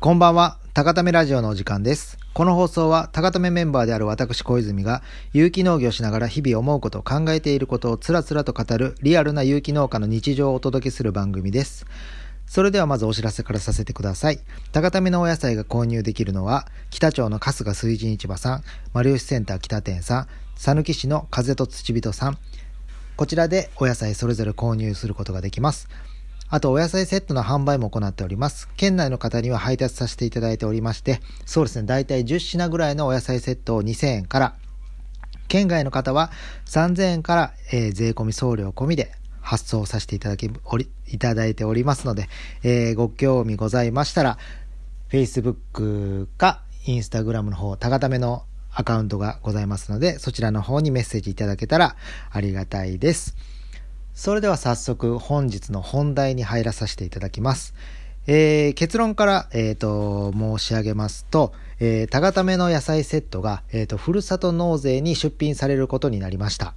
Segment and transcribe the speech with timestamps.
[0.00, 2.18] こんばんは、高ためラジオのお時間です。
[2.32, 5.02] この放送は、高ためメンバーである私小泉が、
[5.32, 11.84] 有機農業しながら日々思うこと、考えていることをつらつらと語る、リアルな有機農家の日常をお届けする番組です。
[12.46, 14.38] それではまずお知らせからさせてください。
[14.70, 18.62] 高ためのお野菜が購入できるのは、北町の春日水神市場さん、
[18.92, 22.38] 丸吉センター北店さん、讃岐市の風と土人さん、
[23.16, 25.88] こちらでお野菜それぞれ購入することができます。
[26.50, 28.70] あと、お野菜セットの販売も行っております。
[28.78, 34.54] 県内の方には配達させていただいておりまして、そうですね、だいたい10品ぐらいのお野菜セットを2000円から、
[35.48, 36.30] 県外の方は
[36.64, 42.30] 3000円から、えー税込み送料込みで発送させていただきおり、いただいておりますので、
[42.62, 44.38] えーご興味ございましたら、
[45.10, 51.96] Facebook か Instagram の方、高ためのアカウントがございますので、そちらの方にメッセージいただけたら
[52.30, 53.36] ありがたいです。
[54.18, 57.72] それでは早速本日の本題に入らさせていただきます。
[58.26, 66.74] えー結論から、えーと申し上げますと、えー、高ための野菜セットが、えーとふるさと納税に出品されることになりました。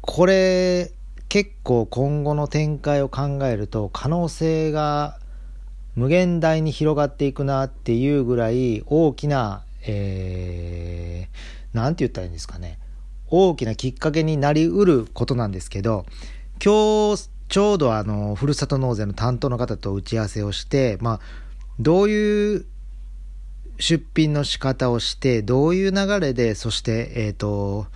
[0.00, 0.90] これ
[1.28, 5.20] 結構今後の展開を考えると可能性が
[5.94, 12.80] 無限大に広がっていくなっていうぐらい大きな、えー、て言ったらいいんですかね。
[13.28, 16.06] 大きなきっかけになりうることなんですけど、
[16.64, 21.20] 今日ちょうどあの、ふるさと納税の担当の方と打ち合わせをして、まあ、
[21.78, 22.66] どういう
[23.78, 27.86] 出品の仕方をして、どういう流れで、そして、えっ、と、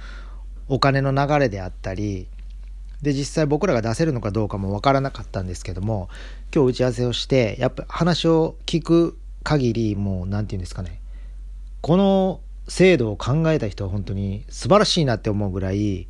[0.69, 2.28] お金の流れであったり、
[3.03, 6.08] で、実際僕らが出せるのかどうかもわからなかったんですけども、
[6.55, 11.01] 今日打ち合わせをして、やっぱ話を聞く限り、もう、なんていうんですかね、
[11.81, 16.06] この制度を考えた人は本当に素晴らしいなって思うぐらいい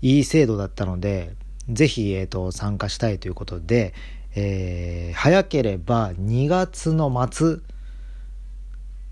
[0.00, 1.34] い制度だったので、
[1.68, 3.92] ぜひ、えー、と参加したいということで、
[4.36, 7.58] えー早ければ2月の末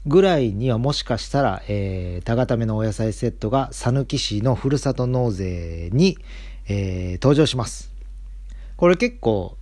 [0.06, 6.18] ぐらいにはもしかしたら、えー、高ためのお野菜セットが讃岐市のふるさと納税に、
[6.68, 7.90] えー登場します。
[8.77, 9.56] これ結構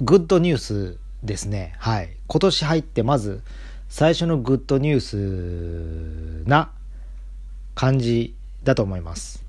[0.00, 1.74] グッドニュースですね。
[1.78, 2.16] はい。
[2.28, 3.42] 今年入ってまず
[3.90, 6.70] 最初のグッドニュースな
[7.74, 9.44] 感じだと思います。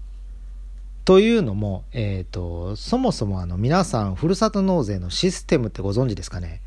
[1.06, 6.60] というのも、えっ、と、そもそもあの皆さん、ふるさと納税のシステムってご存知ですかね？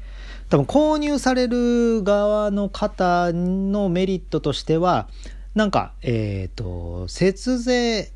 [0.50, 5.08] 多分購入される側の方のメリットとしては、
[5.56, 8.12] なんか、えっ、と、節税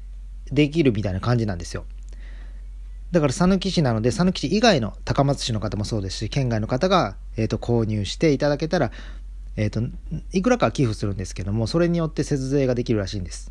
[0.52, 1.84] できるみたいな感じなんですよ。
[3.10, 8.92] だから讃岐市なので、讃岐市以外の高松市の方もそうですし、県外の方が、えー、と購入していただけたら、
[9.60, 9.82] えー、と
[10.32, 13.50] いくらか寄付するんですけども、それによって節税ができるらしいんです。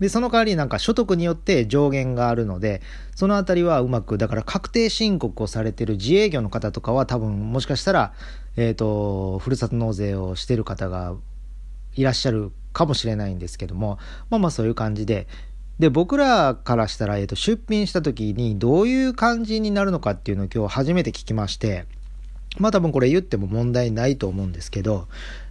[0.00, 2.82] で、その代わりなんか所得によって上限があるので、
[3.14, 8.12] そのあたりはうまく、だから確定申告をされてる自営業の方とかは多分もしかしたら、
[8.56, 11.14] えっ、と、ふるさと納税をしてる方が
[11.94, 15.28] いらっしゃるかもしれないんですけども、まあまあそういう感じで、
[15.78, 21.86] で、僕らからしたら、えっ、と、出品した時にどういう感じになるのかっていうのを今日初めて聞きまして、
[22.58, 25.06] まあ多分これ言っても問題ないと思うんですけど、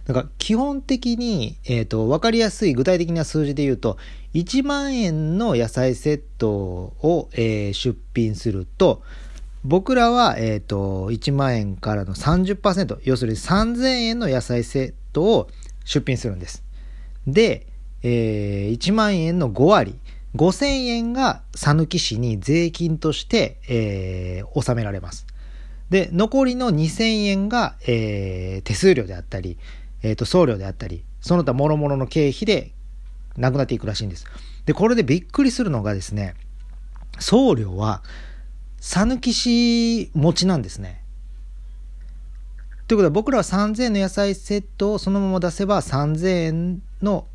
[0.06, 3.96] なんか基本的に、えっ、と、わかりやすい具体的な数字で言うと、
[4.34, 9.02] 1万円の野菜セットを、えー出品すると、
[9.64, 15.48] 僕らは、えっ、と、1万円からの30%、要するに3000円の野菜セットを
[15.84, 16.62] 出品するんです。
[17.26, 17.66] で、
[18.02, 19.98] えー1万円の5割、
[20.36, 25.26] 5000円が讃岐市に税金として、えー納められます。
[25.90, 29.58] で、残りの2000円が、えー手数料であったり、
[30.02, 32.72] えーと、送料であったり、その他諸々の経費で
[33.36, 34.26] なくなっていくらしいんです。
[34.66, 36.34] で、これでびっくりするのがですね、
[37.18, 38.02] 送料は、
[38.80, 41.02] 讃岐市持ちなんですね。
[42.86, 47.26] ということは僕らは3000円の野菜セットをそのまま出せば3000円の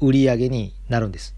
[0.00, 1.34] 売り上げになるんです。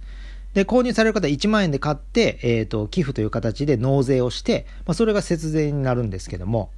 [0.54, 6.70] で、購入される方は1万円で買って、えっ、と、寄付という形で納税をして、まあ、それが節税になるんですけども、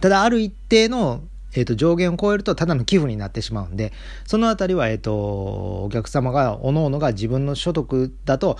[0.00, 1.22] ただある一定の、
[1.54, 3.92] えー、と上限を超えるとただの寄付になってしまうんで、
[4.26, 8.58] そのあたりは、えっ、と、お客様が、各々が自分の所得だと、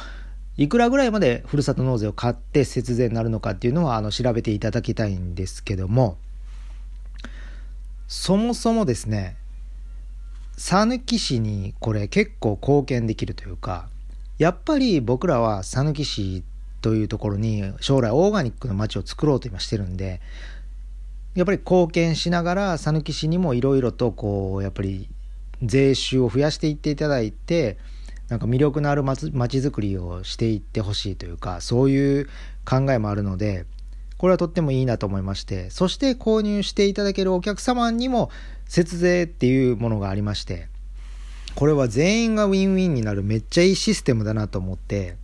[0.57, 6.17] いくらぐらいまでふるさと納税を買って節税になるのかっていうのは、あの、調べていただきたいんですけども、
[8.09, 9.37] そもそもですね、
[10.59, 13.89] 讃岐市にこれ結構貢献できるというか、
[14.39, 16.43] やっぱり僕らは讃岐市
[16.81, 20.21] というところに将来オーガニックの街を作ろうと今してるんで、
[21.35, 25.09] やっぱり貢献しながら讃岐市にもいろいろとこう、やっぱり
[25.63, 27.79] 税収を増やしていっていただいて、
[28.29, 32.29] なんか魅力のある街づくりをしていってほしいというか、そういう
[32.65, 33.67] 考えもあるので、
[34.19, 38.31] これはとってもいいなと思いまして、そして購入していただけるお客様にも
[38.67, 40.69] 節税っていうものがありまして、
[41.55, 45.17] これは全員がウィンウィンになるめっちゃいいシステムだなと思って、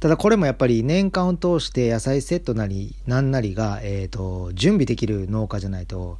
[0.00, 6.18] ただこれもやっぱり年間を通して野菜セットなり何なりが、えーと、準備できる農家じゃないと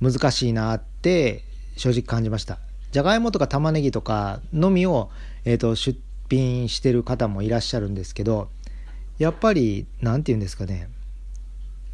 [0.00, 1.44] 難しいなって
[1.76, 2.58] 正直感じました。
[2.90, 5.10] じゃがいもとか玉ねぎとかのみを、
[5.44, 5.98] えーと出
[6.28, 8.48] 品してる方もいらっしゃるんですけど
[9.18, 10.88] やっぱり何て言うんですかね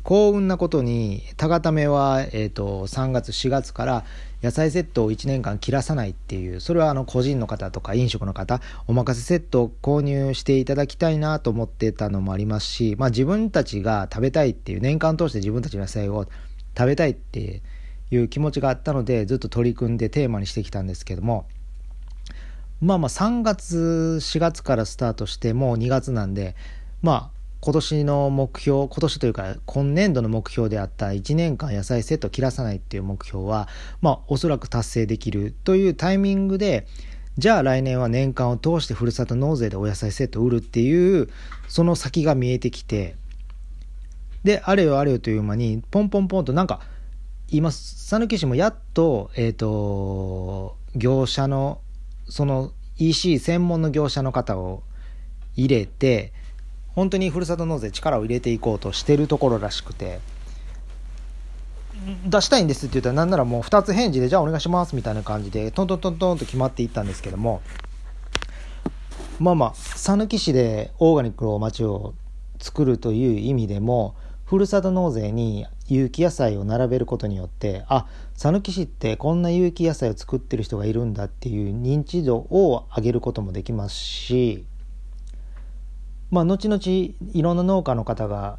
[0.03, 4.05] 幸運なことに高ためは、えーと、3月4月から
[4.43, 16.27] 野菜セットを1年間切らさないっていうそれはあの個人の方とか飲食の方お任せセットを購入していただきたいなと思ってたのもありますし、まあ、自分たちが食べたいっていう年間通して自分たちの野菜を
[16.77, 17.63] 食べたいって
[18.11, 21.47] いう気持ちがあったのでずっと取り組んでテーマにしてきたんですけども
[22.81, 26.57] まあまあ3月4月からスタートしてもう2月なんで
[27.01, 27.32] まあ
[27.65, 33.69] 今年の目標今年というか今年度の目標であった1年間野菜セット切らさないっていう目標は
[34.01, 36.89] まあおそらく達成できるというタイミングで
[37.39, 41.29] じゃあ来年は年間を通してふるさと納税でお野菜セット売るっていう
[41.69, 43.15] その先が見えてきて
[44.43, 46.81] であれよあれよという間にポンポンポンとなんか
[47.47, 51.81] 今讃岐市もやっとえっ、ー、と業者の
[52.29, 54.83] その EC 専門の業者の方を
[55.55, 56.33] 入れて
[56.95, 60.21] 本当にふるさと納税力を入れていこうとしてるところらしくて
[62.27, 67.63] 出したいんですって言ったらなんならもう2つ返事でじゃあお願いしますみたいな感じでトントントントンと決まっていったんですけども
[69.39, 72.15] まあまあ讃岐市でオーガニックの街を
[72.59, 74.15] 作るという意味でも
[74.45, 84.65] ふるさと納税に有機野菜を並べることによってあ讃岐市ってこんな有機野菜を作ってる人がいるんだっていう認知度を上げることもできますし
[86.33, 86.83] まあ後々
[87.35, 88.59] いろんな農家の方が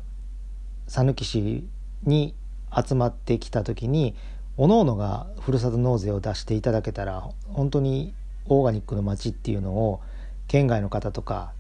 [0.88, 1.68] 讃岐市
[2.04, 2.36] に
[2.74, 4.16] 集まってきた時に
[4.58, 8.14] おのおのがふるさと納税を出していただけたら本当に
[8.46, 10.02] オーガニックの街っていうのを
[10.48, 11.52] 県外の方とか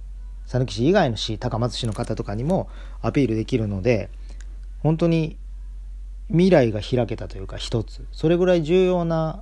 [0.46, 2.70] 讃岐市以外の市高松市の方とかにも
[3.02, 4.12] アピールできるので
[4.84, 5.38] 本当に
[6.28, 8.06] 未来が開けたというか一つ。
[8.12, 9.42] それぐらい重要な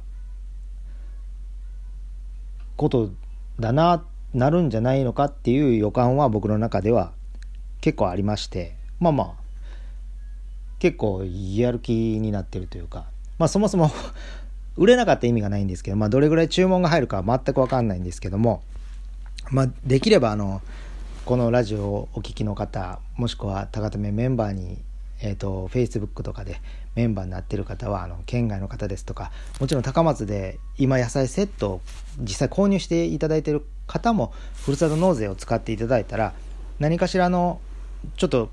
[2.77, 3.11] こと
[3.59, 4.03] だな
[4.33, 7.11] なるんじゃないのかっていう予感は僕の中では
[7.81, 9.41] 結構ありましてまあまあ
[10.79, 13.05] 結構やる気になってるというか
[13.37, 13.91] まあそもそも
[14.77, 18.63] 売れなかった意味がないんですけどまあどれぐらい注文が入るかは全く分かんないんですけども
[19.49, 20.61] まあできればあの
[21.25, 24.79] このラジオをお聴きの方もしくは高田目メンバーに
[25.23, 26.59] えーと、Facebook とかで
[26.95, 31.81] メンバーになってる方はあの県外の方ですとかもちろん高松で今野菜セットを
[32.19, 34.33] 実際購入していただいてる方も
[34.65, 36.33] ふるさと納税を使っていただいたら
[36.79, 37.61] 何かしらの
[38.17, 38.49] ちょっと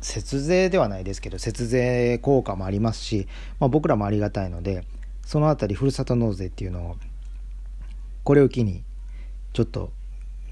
[0.00, 3.28] 節税ではないですけど節税効果もありますし、
[3.60, 4.84] まあ、僕らもありがたいので
[5.24, 6.96] その辺りふるさと納税っていうのを
[8.24, 8.82] これを機に
[9.52, 9.90] ちょっと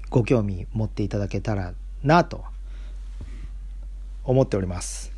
[0.09, 1.73] ご興味持っていただけたら
[2.03, 2.43] なと
[4.27, 5.13] 思っております。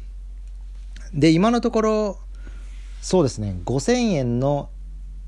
[1.13, 2.17] で、今のところ、
[3.01, 4.69] そうですね、5000円の、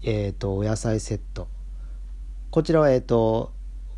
[0.03, 1.47] え、ー、と、お野菜セット。
[2.51, 3.51] こちらは、えっ、ー、と、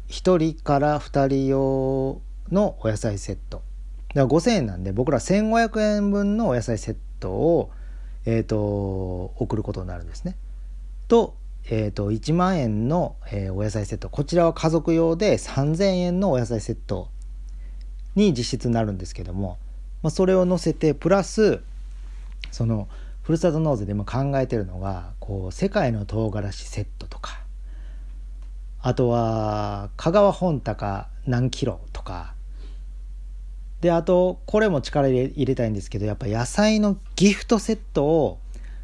[0.07, 3.61] 1人から2人用のお野菜セット。
[4.13, 7.69] だから5000円なんで、僕ら1500円分のお野菜セットを、
[8.25, 10.37] えっ、ー、と、送ることになるんですね。
[11.09, 11.35] と、
[11.69, 14.07] えっ、と、1万円の、えお野菜セット。
[14.07, 17.09] こちらは家族用で3000円のお野菜セット
[18.15, 19.57] に実質なるんですけども、
[20.03, 21.61] まあ、それを載せてプラス
[22.51, 22.87] その
[23.23, 27.39] ふるさと納税で今考えてるのがこう世界の唐辛子セットとか
[28.81, 32.33] あとは香川本高何キロとか
[33.79, 38.39] であとこれも力入れたいんですけどやっぱ野菜のギフトセットを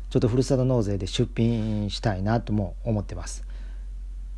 [0.09, 3.45] ちょっとふるさと納税で出品したいなとも思ってます。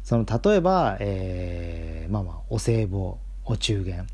[0.04, 4.06] その例えば、えー、まあまあお歳暮お中元。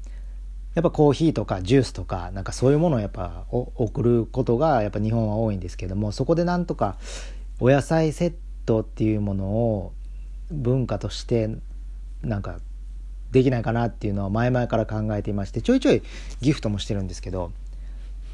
[0.77, 6.98] やっぱコーヒーとかジュースとかなんかそういうものをやっぱ送ることがやっぱ日本は多いんですけどもそこでなんとか
[7.60, 8.34] お野菜セッ
[8.67, 9.93] トっていうものを
[10.51, 11.50] 文化として
[12.22, 12.60] なんか
[13.31, 16.03] できないかなっていうのは前々から考えていましてちょいちょい
[16.41, 17.51] ギフトもしてるんですけど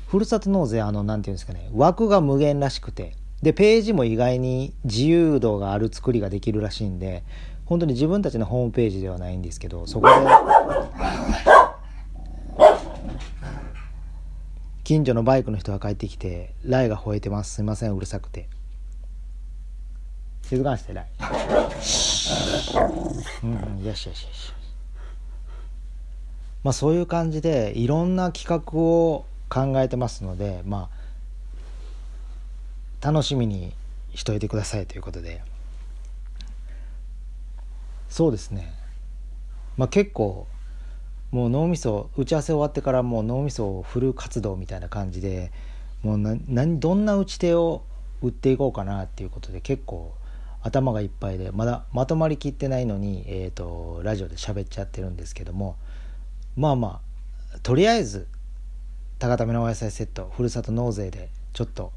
[0.10, 7.24] ふるさと納税あの何て言うんですかね枠が無限らしくてでページも意外に自由度がある作りができるらしいんで
[7.64, 10.14] 本当に自分たちのホームページではないんですけどそこで
[14.84, 17.56] 近所のバイクの人が帰ってきて、ライが吠えてます。
[17.56, 18.50] すいません、うるさくて。
[20.42, 21.08] 静かにして、ライ。
[23.44, 24.54] うん、うん、よしよしよし。
[26.64, 30.90] まあ、そういう感じでいろんな企画を考えてますので、ま
[33.02, 33.74] あ、楽しみに
[34.16, 35.42] しといてくださいということで
[38.08, 38.74] そうですね、
[39.76, 40.48] まあ、結構
[41.34, 45.52] もう脳みそ打ち合わせ終わってからもう脳みそをフル活動みたいな感じで
[46.04, 47.82] もう何どんな打ち手を
[48.22, 50.14] 打っていこうかなっていうことで結構
[50.62, 55.76] 頭がいっぱいでまだまとまりきってないのに、えーと、ラジオで喋っちゃってるんですけども
[56.56, 57.02] まあま
[57.56, 58.28] あとりあえず
[59.18, 61.92] 高ためのお野菜セットふるさと納税でちょっと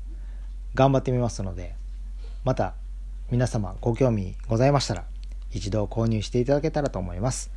[0.75, 1.75] 頑張ってみますので
[2.43, 2.73] また
[3.31, 5.05] 皆様ご興味ございましたら
[5.53, 7.51] 一度購入していただけたらと思います。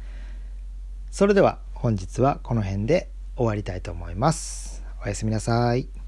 [1.12, 4.84] それでは本日はこの辺で終わりたいと思います。
[5.02, 5.99] おやすみなさい。